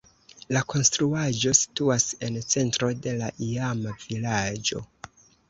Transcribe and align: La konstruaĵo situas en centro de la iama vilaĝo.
La 0.55 0.61
konstruaĵo 0.71 1.53
situas 1.59 2.07
en 2.29 2.41
centro 2.55 2.91
de 3.05 3.15
la 3.21 3.31
iama 3.51 3.95
vilaĝo. 4.09 4.85